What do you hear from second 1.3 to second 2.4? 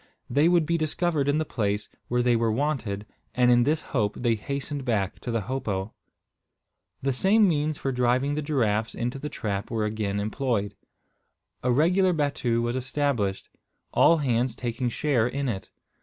the place where they